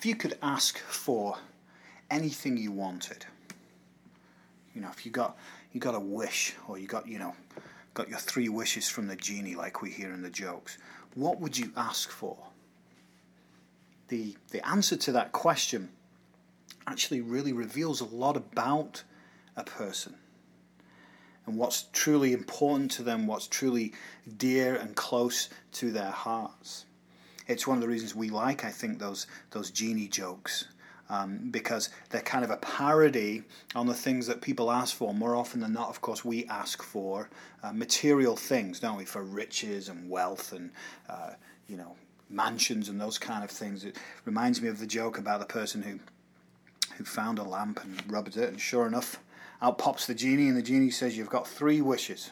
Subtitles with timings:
[0.00, 1.36] if you could ask for
[2.10, 3.26] anything you wanted,
[4.74, 5.36] you know, if you got
[5.72, 7.34] you got a wish or you got, you know,
[7.92, 10.78] got your three wishes from the genie like we hear in the jokes,
[11.14, 12.38] what would you ask for?
[14.08, 15.90] The the answer to that question
[16.86, 19.02] actually really reveals a lot about
[19.54, 20.14] a person
[21.44, 23.92] and what's truly important to them, what's truly
[24.38, 26.86] dear and close to their hearts.
[27.50, 30.66] It's one of the reasons we like, I think, those those genie jokes.
[31.08, 33.42] Um, because they're kind of a parody
[33.74, 35.12] on the things that people ask for.
[35.12, 37.28] More often than not, of course, we ask for
[37.64, 39.04] uh, material things, don't we?
[39.04, 40.70] For riches and wealth and,
[41.08, 41.30] uh,
[41.66, 41.96] you know,
[42.28, 43.84] mansions and those kind of things.
[43.84, 45.98] It reminds me of the joke about the person who
[46.96, 49.18] who found a lamp and rubbed it, and sure enough,
[49.62, 52.30] out pops the genie, and the genie says, You've got three wishes.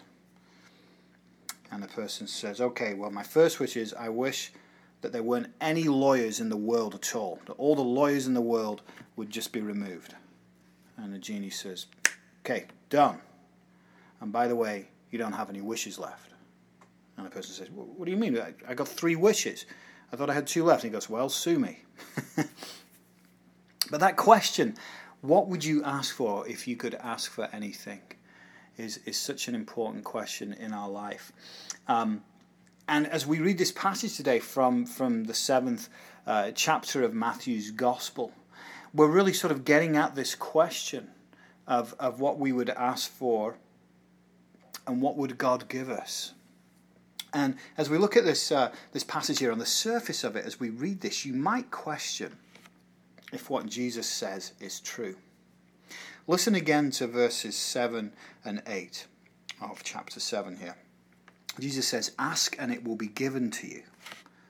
[1.70, 4.52] And the person says, Okay, well, my first wish is I wish
[5.00, 8.34] that there weren't any lawyers in the world at all, that all the lawyers in
[8.34, 8.82] the world
[9.16, 10.14] would just be removed.
[10.96, 11.86] And the genie says,
[12.44, 13.20] Okay, done.
[14.20, 16.30] And by the way, you don't have any wishes left.
[17.16, 18.40] And the person says, What do you mean?
[18.66, 19.66] I got three wishes.
[20.12, 20.84] I thought I had two left.
[20.84, 21.80] And he goes, Well, sue me.
[23.90, 24.76] but that question,
[25.20, 28.00] what would you ask for if you could ask for anything?
[28.76, 31.32] Is, is such an important question in our life.
[31.88, 32.22] Um,
[32.88, 35.90] and as we read this passage today from, from the seventh
[36.26, 38.32] uh, chapter of Matthew's Gospel,
[38.94, 41.10] we're really sort of getting at this question
[41.66, 43.58] of, of what we would ask for
[44.86, 46.32] and what would God give us.
[47.34, 50.46] And as we look at this, uh, this passage here on the surface of it,
[50.46, 52.38] as we read this, you might question
[53.34, 55.16] if what Jesus says is true.
[56.26, 58.12] Listen again to verses 7
[58.46, 59.06] and 8
[59.60, 60.76] of chapter 7 here.
[61.58, 63.82] Jesus says, Ask and it will be given to you.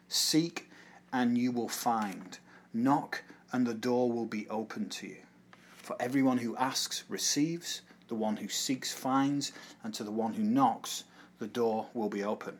[0.08, 0.68] Seek
[1.12, 2.38] and you will find.
[2.72, 5.22] Knock and the door will be open to you.
[5.76, 10.42] For everyone who asks receives, the one who seeks finds, and to the one who
[10.42, 11.04] knocks,
[11.38, 12.58] the door will be open.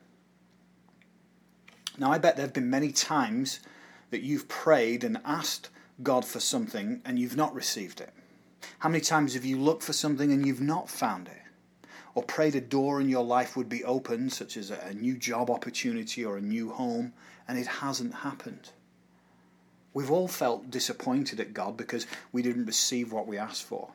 [1.99, 3.61] Now, I bet there have been many times
[4.11, 5.69] that you've prayed and asked
[6.03, 8.12] God for something and you've not received it?
[8.78, 11.43] How many times have you looked for something and you've not found it?
[12.19, 15.51] Or prayed a door in your life would be opened, such as a new job
[15.51, 17.12] opportunity or a new home,
[17.47, 18.71] and it hasn't happened?
[19.95, 23.91] We've all felt disappointed at God because we didn't receive what we asked for.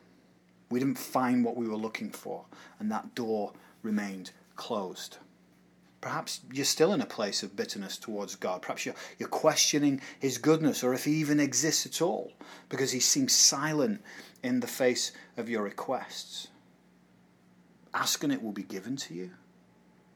[0.72, 2.46] We didn't find what we were looking for,
[2.80, 3.52] and that door
[3.82, 5.18] remained closed.
[6.00, 8.62] Perhaps you're still in a place of bitterness towards God.
[8.62, 12.32] Perhaps you're, you're questioning His goodness or if He even exists at all
[12.70, 14.02] because He seems silent
[14.42, 16.48] in the face of your requests.
[17.94, 19.32] Ask and it will be given to you.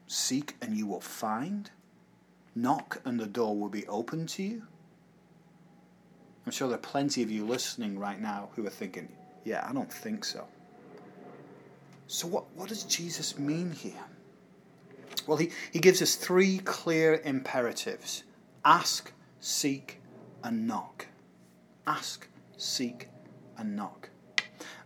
[0.06, 1.70] Seek and you will find.
[2.54, 4.62] Knock and the door will be opened to you.
[6.44, 9.08] I'm sure there are plenty of you listening right now who are thinking,
[9.44, 10.46] yeah, I don't think so.
[12.06, 13.92] So, what, what does Jesus mean here?
[15.26, 18.24] Well, he, he gives us three clear imperatives
[18.64, 20.00] ask, seek,
[20.42, 21.06] and knock.
[21.86, 23.08] Ask, seek,
[23.58, 24.08] and knock.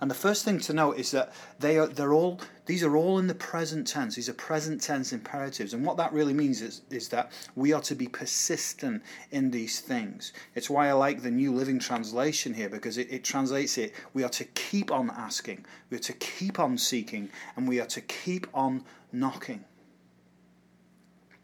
[0.02, 3.20] And the first thing to note is that they are they're all these are all
[3.20, 4.16] in the present tense.
[4.16, 5.74] These are present tense imperatives.
[5.74, 9.78] And what that really means is, is that we are to be persistent in these
[9.78, 10.32] things.
[10.56, 13.94] It's why I like the New Living Translation here, because it, it translates it.
[14.12, 17.86] We are to keep on asking, we are to keep on seeking, and we are
[17.86, 19.64] to keep on knocking.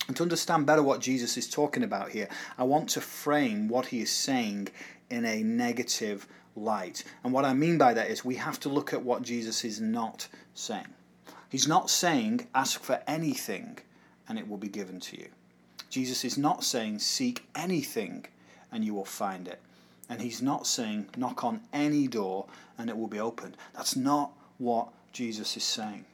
[0.09, 3.87] And to understand better what Jesus is talking about here, I want to frame what
[3.87, 4.69] he is saying
[5.11, 6.27] in a negative
[6.59, 7.05] light.
[7.25, 9.81] And what I mean by that is we have to look at what Jesus is
[9.81, 10.89] not saying.
[11.49, 13.79] He's not saying, ask for anything
[14.29, 15.29] and it will be given to you.
[15.89, 18.27] Jesus is not saying, seek anything
[18.71, 19.61] and you will find it.
[20.11, 22.47] And he's not saying, knock on any door
[22.77, 23.57] and it will be opened.
[23.75, 26.05] That's not what Jesus is saying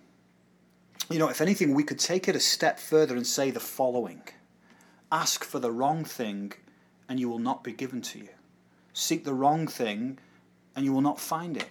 [1.11, 4.23] you know, if anything, we could take it a step further and say the following
[5.13, 6.53] Ask for the wrong thing,
[7.09, 8.29] and you will not be given to you.
[8.93, 10.19] Seek the wrong thing,
[10.75, 11.69] and you will not find it.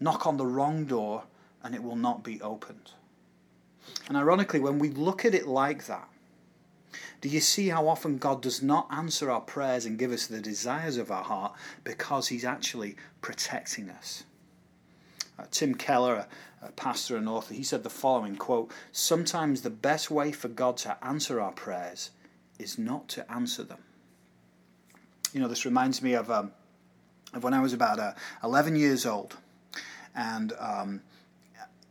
[0.00, 1.24] Knock on the wrong door,
[1.62, 2.92] and it will not be opened.
[4.08, 6.08] And ironically, when we look at it like that,
[7.20, 10.40] do you see how often God does not answer our prayers and give us the
[10.40, 11.54] desires of our heart
[11.84, 14.24] because He's actually protecting us?
[15.38, 19.70] Uh, Tim Keller, a, a pastor and author, he said the following quote, Sometimes the
[19.70, 22.10] best way for God to answer our prayers
[22.58, 23.82] is not to answer them.
[25.32, 26.52] You know, this reminds me of, um,
[27.34, 28.12] of when I was about uh,
[28.44, 29.36] 11 years old.
[30.14, 31.02] And um,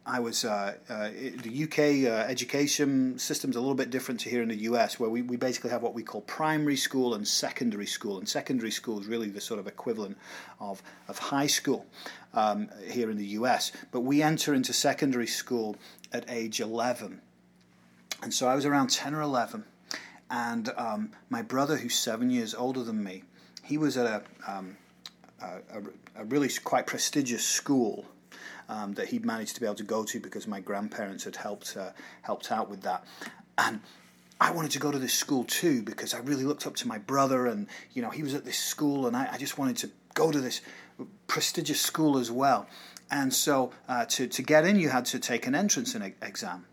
[0.05, 1.09] I was uh, uh,
[1.43, 5.09] the UK uh, education system's a little bit different to here in the US, where
[5.09, 8.99] we, we basically have what we call primary school and secondary school, and secondary school
[8.99, 10.17] is really the sort of equivalent
[10.59, 11.85] of of high school
[12.33, 13.71] um, here in the US.
[13.91, 15.75] But we enter into secondary school
[16.11, 17.21] at age 11,
[18.23, 19.63] and so I was around 10 or 11,
[20.31, 23.23] and um, my brother, who's seven years older than me,
[23.63, 24.77] he was at a, um,
[25.41, 28.05] a, a really quite prestigious school
[28.69, 31.75] um, that he'd managed to be able to go to because my grandparents had helped
[31.77, 31.91] uh,
[32.21, 33.05] helped out with that,
[33.57, 33.81] and.
[34.43, 36.97] I wanted to go to this school too because I really looked up to my
[36.97, 39.91] brother, and you know he was at this school, and I, I just wanted to
[40.15, 40.61] go to this
[41.27, 42.67] prestigious school as well.
[43.11, 46.65] And so uh, to to get in, you had to take an entrance exam.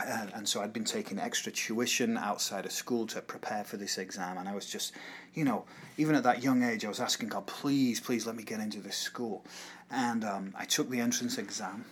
[0.00, 3.96] And, and, so I'd been taking extra tuition outside of school to prepare for this
[3.96, 4.92] exam, and I was just,
[5.34, 8.42] you know, even at that young age, I was asking God, please, please let me
[8.42, 9.44] get into this school
[9.90, 11.84] and um, I took the entrance exam,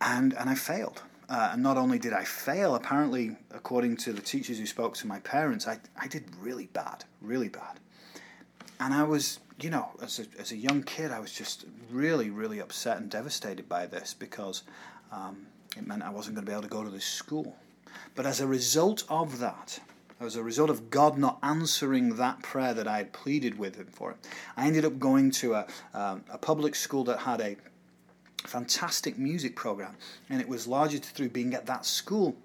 [0.00, 1.02] and and I failed.
[1.28, 5.06] Uh, and not only did I fail, apparently, according to the teachers who spoke to
[5.06, 7.80] my parents, I, I did really bad, really bad.
[8.78, 12.28] And I was, you know, as a, as a young kid, I was just really,
[12.28, 14.62] really upset and devastated by this because
[15.10, 15.46] um,
[15.76, 17.56] it meant I wasn't going to be able to go to this school.
[18.14, 19.80] But as a result of that,
[20.20, 23.88] as a result of God not answering that prayer that I had pleaded with Him
[23.90, 24.16] for,
[24.56, 27.56] I ended up going to a, um, a public school that had a
[28.44, 29.96] fantastic music program,
[30.28, 32.36] and it was largely through being at that school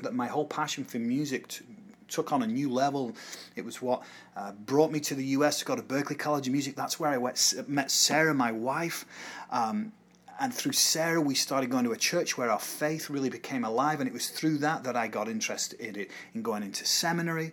[0.00, 1.64] that my whole passion for music t-
[2.08, 3.14] took on a new level.
[3.56, 4.02] It was what
[4.36, 6.76] uh, brought me to the US to go to Berklee College of Music.
[6.76, 9.04] That's where I went, met Sarah, my wife.
[9.50, 9.92] Um,
[10.38, 14.00] and through Sarah, we started going to a church where our faith really became alive.
[14.00, 17.52] And it was through that that I got interested in going into seminary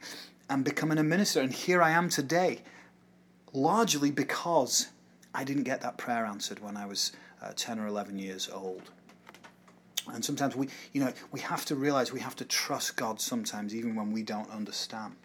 [0.49, 1.41] and becoming a minister.
[1.41, 2.61] And here I am today,
[3.53, 4.89] largely because
[5.33, 8.81] I didn't get that prayer answered when I was uh, 10 or 11 years old.
[10.11, 13.73] And sometimes we, you know, we have to realize we have to trust God sometimes,
[13.73, 15.15] even when we don't understand.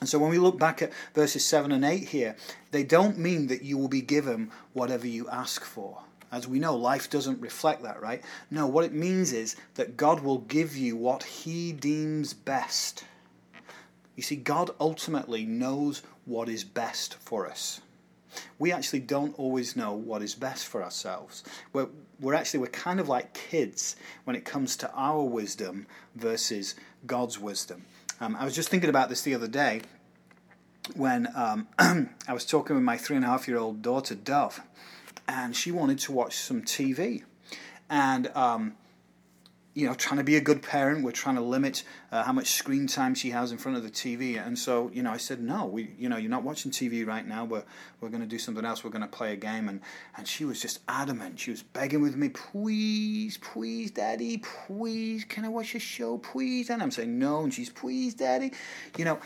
[0.00, 2.36] And so when we look back at verses 7 and 8 here,
[2.70, 6.02] they don't mean that you will be given whatever you ask for.
[6.32, 8.22] As we know, life doesn't reflect that, right?
[8.50, 13.04] No, what it means is that God will give you what He deems best.
[14.16, 17.82] You see, God ultimately knows what is best for us.
[18.58, 21.44] We actually don't always know what is best for ourselves.
[21.74, 21.88] We're,
[22.18, 26.76] we're actually, we're kind of like kids when it comes to our wisdom versus
[27.06, 27.84] God's wisdom.
[28.20, 29.82] Um, I was just thinking about this the other day
[30.96, 34.62] when um, I was talking with my three and a half year old daughter, Dove
[35.28, 37.22] and she wanted to watch some TV.
[37.88, 38.74] And, um,
[39.74, 42.48] you know, trying to be a good parent, we're trying to limit uh, how much
[42.48, 44.44] screen time she has in front of the TV.
[44.44, 47.26] And so, you know, I said, no, we, you know, you're not watching TV right
[47.26, 47.46] now.
[47.46, 47.64] We're,
[48.00, 48.84] we're going to do something else.
[48.84, 49.70] We're going to play a game.
[49.70, 49.80] And,
[50.16, 51.40] and she was just adamant.
[51.40, 56.68] She was begging with me, please, please, daddy, please, can I watch a show, please?
[56.68, 57.40] And I'm saying, no.
[57.42, 58.52] And she's, please, daddy,
[58.98, 59.20] you know,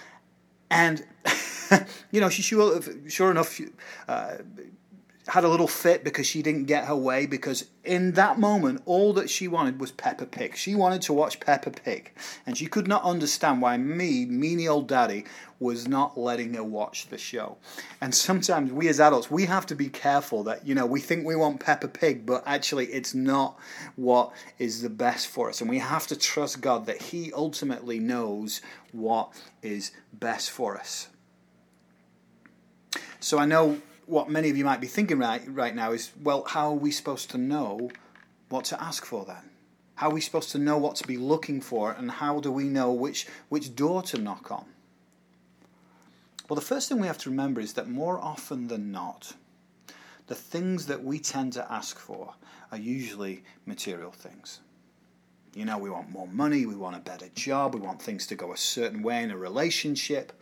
[0.71, 1.05] and,
[2.13, 3.61] you know, she sure, sure enough,
[4.07, 4.37] uh,
[5.29, 9.13] had a little fit because she didn't get her way because in that moment all
[9.13, 10.57] that she wanted was Peppa Pig.
[10.57, 12.13] She wanted to watch Peppa Pig
[12.47, 15.25] and she could not understand why me, meanie old daddy,
[15.59, 17.57] was not letting her watch the show.
[18.01, 21.27] And sometimes we as adults we have to be careful that you know we think
[21.27, 23.59] we want Peppa Pig but actually it's not
[23.97, 27.99] what is the best for us and we have to trust God that he ultimately
[27.99, 28.61] knows
[28.93, 31.09] what is best for us.
[33.19, 36.45] So I know what many of you might be thinking right, right now is well,
[36.45, 37.91] how are we supposed to know
[38.49, 39.51] what to ask for then?
[39.97, 42.65] How are we supposed to know what to be looking for, and how do we
[42.65, 44.67] know which, which door to knock on?
[46.49, 49.33] Well, the first thing we have to remember is that more often than not,
[50.27, 52.35] the things that we tend to ask for
[52.71, 54.61] are usually material things.
[55.55, 58.35] You know, we want more money, we want a better job, we want things to
[58.35, 60.33] go a certain way in a relationship.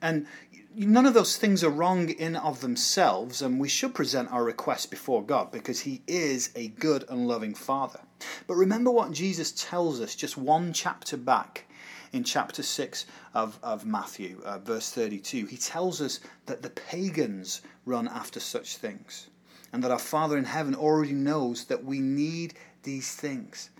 [0.00, 0.26] And
[0.74, 4.86] none of those things are wrong in of themselves, and we should present our requests
[4.86, 8.00] before God because He is a good and loving Father.
[8.46, 11.64] But remember what Jesus tells us just one chapter back
[12.12, 15.46] in chapter 6 of, of Matthew, uh, verse 32.
[15.46, 19.28] He tells us that the pagans run after such things,
[19.72, 23.70] and that our Father in heaven already knows that we need these things.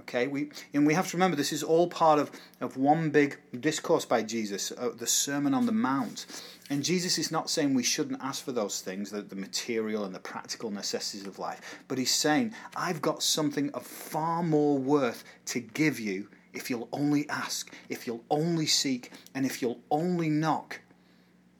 [0.00, 2.30] Okay, we and we have to remember this is all part of,
[2.60, 6.26] of one big discourse by Jesus, uh, the Sermon on the Mount.
[6.70, 10.14] And Jesus is not saying we shouldn't ask for those things, the, the material and
[10.14, 15.24] the practical necessities of life, but he's saying, I've got something of far more worth
[15.46, 20.30] to give you if you'll only ask, if you'll only seek, and if you'll only
[20.30, 20.80] knock.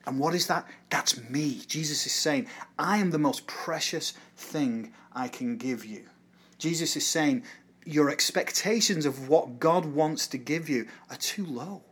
[0.06, 0.66] And what is that?
[0.88, 1.60] That's me.
[1.66, 2.46] Jesus is saying,
[2.78, 6.04] I am the most precious thing I can give you.
[6.60, 7.42] Jesus is saying
[7.84, 11.82] your expectations of what God wants to give you are too low.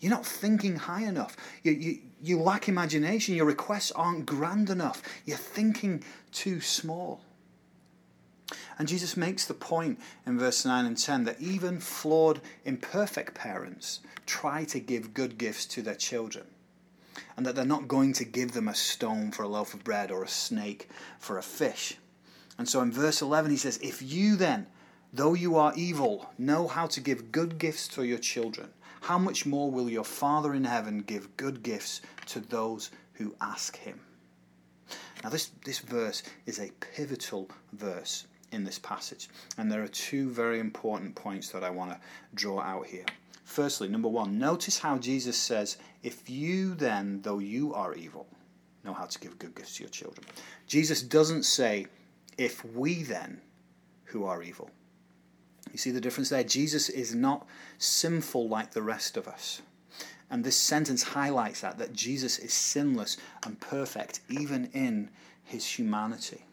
[0.00, 1.36] You're not thinking high enough.
[1.62, 3.34] You, you, you lack imagination.
[3.34, 5.02] Your requests aren't grand enough.
[5.24, 7.20] You're thinking too small.
[8.78, 14.00] And Jesus makes the point in verse 9 and 10 that even flawed, imperfect parents
[14.24, 16.46] try to give good gifts to their children.
[17.36, 20.10] And that they're not going to give them a stone for a loaf of bread
[20.10, 21.96] or a snake for a fish.
[22.56, 24.66] And so in verse 11 he says, If you then,
[25.12, 28.70] though you are evil, know how to give good gifts to your children,
[29.02, 33.76] how much more will your Father in heaven give good gifts to those who ask
[33.76, 34.00] him?
[35.22, 40.30] Now, this, this verse is a pivotal verse in this passage, and there are two
[40.30, 42.00] very important points that I want to
[42.34, 43.04] draw out here.
[43.44, 48.26] Firstly, number one, notice how Jesus says, If you then, though you are evil,
[48.84, 50.26] know how to give good gifts to your children.
[50.66, 51.86] Jesus doesn't say,
[52.36, 53.40] If we then,
[54.04, 54.70] who are evil.
[55.72, 56.44] You see the difference there?
[56.44, 57.46] Jesus is not
[57.78, 59.62] sinful like the rest of us.
[60.30, 65.10] And this sentence highlights that, that Jesus is sinless and perfect, even in
[65.44, 66.44] his humanity.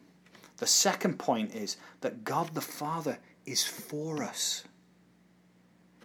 [0.56, 4.64] The second point is that God the Father is for us.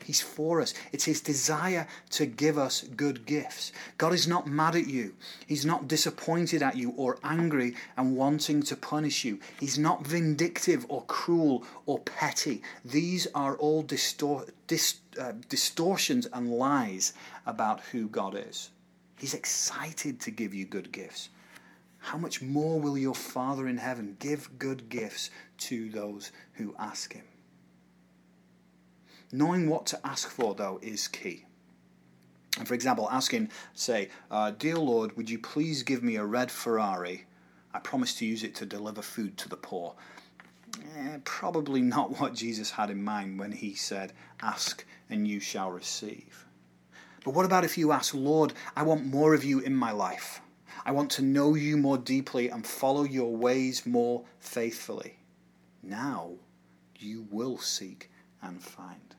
[0.04, 0.74] He's for us.
[0.92, 3.72] It's His desire to give us good gifts.
[3.98, 5.14] God is not mad at you.
[5.48, 9.40] He's not disappointed at you or angry and wanting to punish you.
[9.60, 12.62] He's not vindictive or cruel or petty.
[12.84, 17.14] These are all distor- dis- uh, distortions and lies
[17.46, 18.70] about who God is.
[19.18, 21.30] He's excited to give you good gifts.
[22.00, 25.30] How much more will your Father in heaven give good gifts
[25.60, 27.26] to those who ask Him?
[29.32, 31.46] Knowing what to ask for, though, is key.
[32.58, 36.52] And for example, asking, say, uh, Dear Lord, would you please give me a red
[36.52, 37.26] Ferrari?
[37.74, 39.96] I promise to use it to deliver food to the poor.
[40.98, 45.72] Eh, probably not what Jesus had in mind when he said, Ask and you shall
[45.72, 46.46] receive.
[47.24, 50.42] But what about if you ask, Lord, I want more of you in my life?
[50.86, 55.20] I want to know you more deeply and follow your ways more faithfully.
[55.84, 56.32] Now
[56.98, 58.10] you will seek
[58.42, 59.16] and find.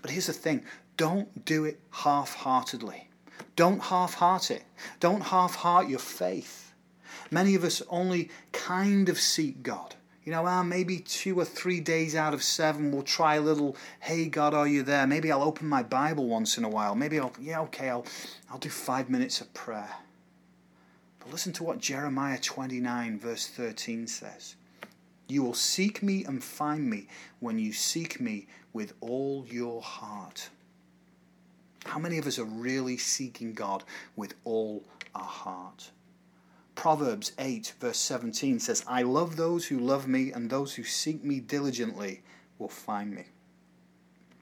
[0.00, 0.64] But here's the thing
[0.96, 3.08] don't do it half heartedly.
[3.56, 4.64] Don't half heart it.
[5.00, 6.72] Don't half heart your faith.
[7.30, 9.94] Many of us only kind of seek God.
[10.24, 13.76] You know, ah, maybe two or three days out of seven we'll try a little,
[14.00, 15.06] hey God, are you there?
[15.06, 16.94] Maybe I'll open my Bible once in a while.
[16.94, 18.06] Maybe I'll, yeah, okay, I'll,
[18.50, 19.90] I'll do five minutes of prayer.
[21.18, 24.54] But listen to what Jeremiah 29, verse 13 says.
[25.26, 27.08] You will seek me and find me
[27.40, 30.48] when you seek me with all your heart.
[31.84, 33.84] How many of us are really seeking God
[34.16, 35.90] with all our heart?
[36.74, 41.22] Proverbs 8, verse 17 says, I love those who love me, and those who seek
[41.22, 42.22] me diligently
[42.58, 43.26] will find me.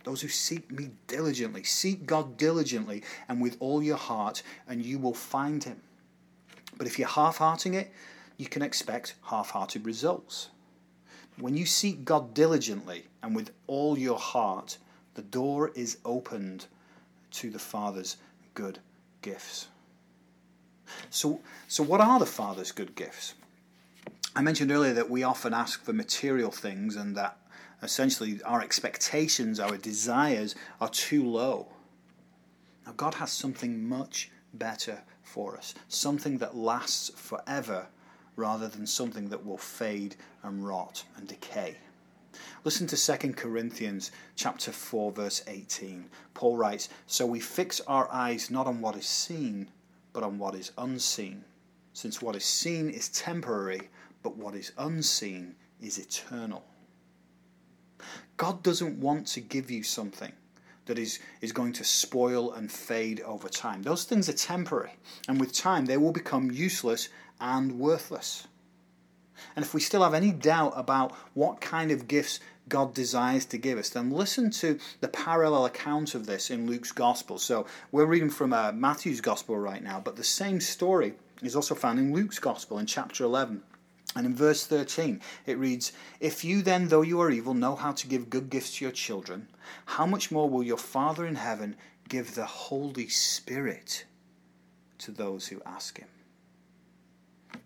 [0.05, 4.99] Those who seek me diligently, seek God diligently and with all your heart, and you
[4.99, 5.81] will find him.
[6.77, 7.93] But if you're half hearting it,
[8.39, 10.49] you can expect half hearted results.
[11.41, 14.77] When you seek God diligently and with all your heart,
[15.15, 16.67] the door is opened
[17.33, 18.19] to the Father's
[18.55, 18.79] good
[19.23, 19.69] gifts.
[21.09, 23.35] So, so what are the Father's good gifts?
[24.37, 27.39] I mentioned earlier that we often ask for material things and that
[27.83, 31.69] essentially our expectations, our desires are too low.
[32.85, 37.87] Now, God has something much better for us, something that lasts forever
[38.41, 41.77] rather than something that will fade and rot and decay.
[42.65, 46.11] Listen to 2 Corinthians chapter 4 verse 18.
[46.35, 49.71] Paul writes, "So we fix our eyes not on what is seen,
[50.13, 51.45] but on what is unseen,
[51.93, 53.91] since what is seen is temporary,
[54.23, 56.65] but what is unseen is eternal."
[58.37, 60.33] God doesn't want to give you something
[60.91, 63.83] that is, is going to spoil and fade over time.
[63.83, 64.97] Those things are temporary,
[65.29, 67.09] and with time they will become useless
[67.41, 68.49] and worthless.
[69.55, 73.57] And if we still have any doubt about what kind of gifts God desires to
[73.57, 77.39] give us, then listen to the parallel account of this in Luke's Gospel.
[77.39, 81.77] So we're reading from uh, Matthew's Gospel right now, but the same story is also
[81.77, 83.63] found in Luke's Gospel in chapter 11.
[84.17, 87.93] And in verse 13, it reads, If you then, though you are evil, know how
[87.93, 89.49] to give good gifts to your children,
[89.87, 91.77] how much more will your Father in heaven
[92.09, 94.05] give the Holy Spirit
[94.99, 96.09] to those who ask him?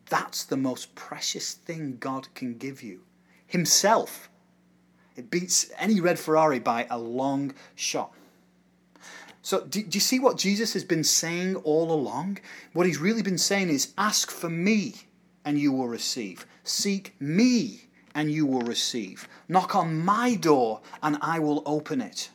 [0.08, 3.00] That's the most precious thing God can give you
[3.46, 4.28] Himself.
[5.16, 8.12] It beats any red Ferrari by a long shot.
[9.42, 12.38] So, do, do, you see what Jesus has been saying all along?
[12.72, 14.94] What he's really been saying is ask for me
[15.44, 16.46] and you will receive.
[16.62, 17.84] Seek me
[18.14, 19.28] and you will receive.
[19.48, 22.30] Knock on my door, and I will open it.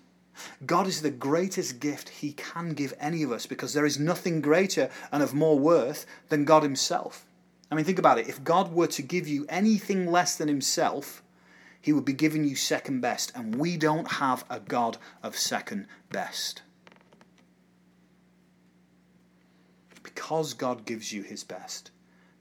[0.65, 4.41] God is the greatest gift He can give any of us because there is nothing
[4.41, 7.25] greater and of more worth than God Himself.
[7.71, 8.27] I mean, think about it.
[8.27, 11.23] If God were to give you anything less than Himself,
[11.81, 15.87] He would be giving you second best, and we don't have a God of second
[16.11, 16.61] best.
[20.03, 21.91] Because God gives you His best,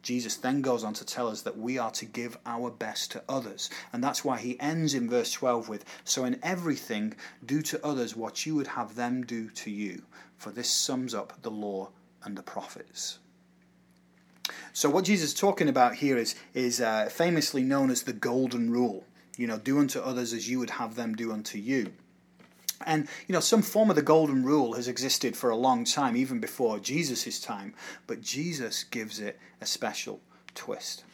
[0.09, 3.23] Jesus then goes on to tell us that we are to give our best to
[3.29, 3.69] others.
[3.93, 8.17] And that's why he ends in verse 12 with So in everything, do to others
[8.17, 10.05] what you would have them do to you.
[10.39, 11.91] For this sums up the law
[12.25, 13.19] and the prophets.
[14.73, 18.71] So, what Jesus is talking about here is, is uh, famously known as the Golden
[18.71, 19.05] Rule.
[19.37, 21.93] You know, do unto others as you would have them do unto you.
[22.87, 26.17] And, you know, some form of the golden rule has existed for a long time,
[26.17, 27.75] even before Jesus' time,
[28.07, 30.21] but Jesus gives it a special
[30.55, 31.05] twist.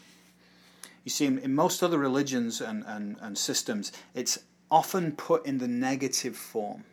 [1.04, 4.38] You see, in, in most other religions and, and, and systems, it's
[4.70, 6.84] often put in the negative form.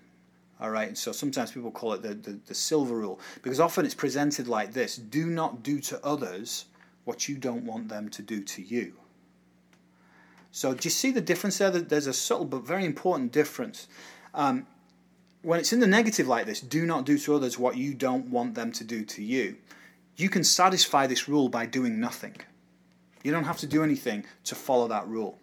[0.59, 3.83] All right, and so sometimes people call it the, the, the silver rule, because often
[3.83, 6.65] it's presented like this do not do to others
[7.03, 8.93] what you don't want them to do to you.
[10.51, 11.71] So, do you see the difference there?
[11.71, 13.87] There's a subtle but very important difference.
[14.33, 14.65] Um,
[15.41, 18.27] when it's in the negative like this, do not do to others what you don't
[18.27, 19.57] want them to do to you.
[20.15, 22.35] You can satisfy this rule by doing nothing.
[23.23, 25.39] You don't have to do anything to follow that rule.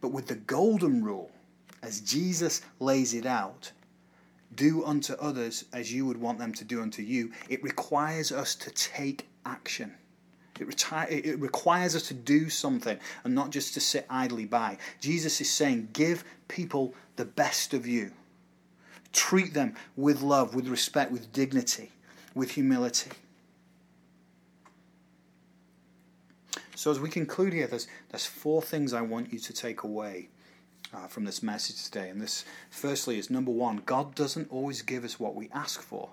[0.00, 1.30] But with the golden rule,
[1.82, 3.72] as Jesus lays it out,
[4.54, 8.54] do unto others as you would want them to do unto you, it requires us
[8.56, 9.94] to take action.
[10.60, 14.78] It, reti- it requires us to do something and not just to sit idly by.
[15.00, 18.12] Jesus is saying, give people the best of you.
[19.14, 21.92] Treat them with love, with respect, with dignity,
[22.34, 23.12] with humility.
[26.74, 30.28] So, as we conclude here, there's, there's four things I want you to take away
[30.92, 32.08] uh, from this message today.
[32.08, 36.10] And this, firstly, is number one God doesn't always give us what we ask for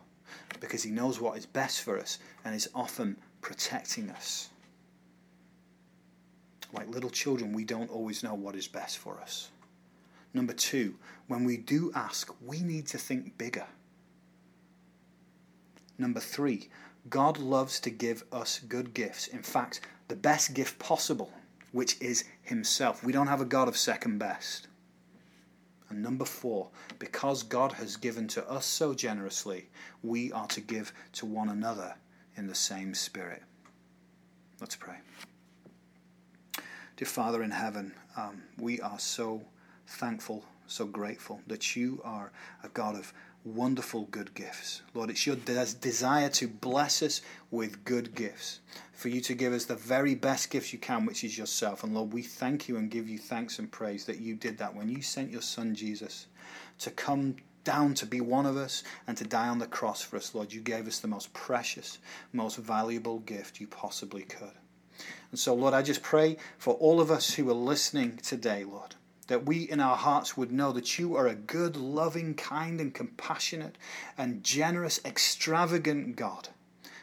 [0.60, 4.50] because He knows what is best for us and is often protecting us.
[6.72, 9.50] Like little children, we don't always know what is best for us.
[10.34, 10.96] Number two,
[11.28, 13.66] when we do ask, we need to think bigger.
[15.98, 16.70] Number three,
[17.10, 19.28] God loves to give us good gifts.
[19.28, 21.32] In fact, the best gift possible,
[21.72, 23.04] which is Himself.
[23.04, 24.68] We don't have a God of second best.
[25.90, 29.68] And number four, because God has given to us so generously,
[30.04, 31.96] we are to give to one another
[32.38, 33.44] in the same spirit.
[34.62, 34.96] Let's pray.
[36.96, 39.44] Dear Father in heaven, um, we are so
[39.92, 42.32] thankful, so grateful that you are
[42.64, 44.82] a God of wonderful good gifts.
[44.94, 48.60] Lord, it's your desire to bless us with good gifts,
[48.94, 51.84] for you to give us the very best gifts you can, which is yourself.
[51.84, 54.76] And Lord, we thank you and give you thanks and praise that you did that
[54.76, 56.28] when you sent your Son Jesus
[56.80, 60.18] to come down to be one of us and to die on the cross for
[60.18, 60.54] us, Lord.
[60.54, 62.00] You gave us the most precious,
[62.34, 64.54] most valuable gift you possibly could.
[65.32, 68.96] And so, Lord, I just pray for all of us who are listening today, Lord
[69.32, 72.94] that we in our hearts would know that you are a good, loving, kind, and
[72.94, 73.78] compassionate
[74.18, 76.50] and generous, extravagant God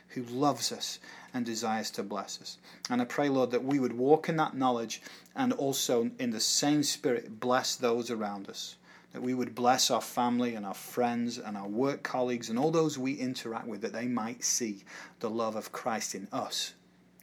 [0.08, 0.98] who loves us
[1.32, 2.58] and desires to bless us.
[2.90, 5.00] And I pray, Lord, that we would walk in that knowledge
[5.34, 8.76] and also in the same spirit bless those around us.
[9.14, 12.70] That we would bless our family and our friends and our work colleagues and all
[12.70, 14.84] those we interact with, that they might see
[15.20, 16.74] the love of Christ in us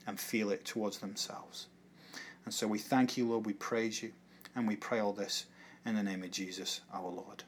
[0.08, 1.68] and feel it towards themselves.
[2.44, 3.46] And so we thank you, Lord.
[3.46, 4.12] We praise you.
[4.56, 5.46] And we pray all this
[5.86, 7.44] in the name of Jesus our Lord.